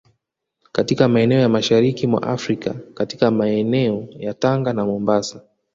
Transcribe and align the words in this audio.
katika 0.71 1.07
maeneo 1.07 1.39
ya 1.39 1.49
Mashariki 1.49 2.07
mwa 2.07 2.23
Afrika 2.23 2.73
katika 2.93 3.31
meeneo 3.31 4.07
ya 4.17 4.33
Tanga 4.33 4.73
na 4.73 4.85
Mombasa 4.85 5.41